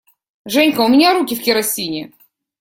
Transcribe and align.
Женька, 0.47 0.81
у 0.81 0.87
меня 0.87 1.13
руки 1.13 1.35
в 1.35 1.43
керосине! 1.43 2.11